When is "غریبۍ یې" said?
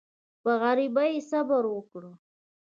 0.61-1.21